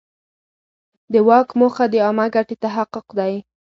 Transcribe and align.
د 1.13 1.13
واک 1.27 1.49
موخه 1.59 1.85
د 1.91 1.95
عامه 2.05 2.25
ګټې 2.35 2.55
تحقق 2.63 3.07
دی. 3.19 3.33